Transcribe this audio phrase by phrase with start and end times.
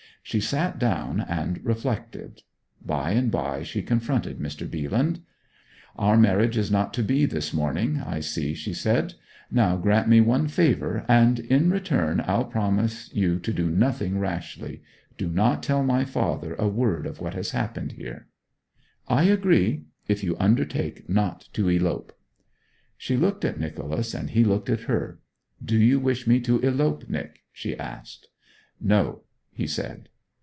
[0.23, 2.43] She sat down and reflected.
[2.79, 4.67] By and by she confronted Mr.
[4.69, 5.21] Bealand.
[5.97, 9.15] 'Our marriage is not to be this morning, I see,' she said.
[9.49, 14.83] 'Now grant me one favour, and in return I'll promise you to do nothing rashly.
[15.17, 18.27] Do not tell my father a word of what has happened here.'
[19.07, 22.15] 'I agree if you undertake not to elope.'
[22.95, 25.19] She looked at Nicholas, and he looked at her.
[25.65, 28.27] 'Do you wish me to elope, Nic?' she asked.
[28.79, 29.21] 'No,'
[29.51, 30.07] he said.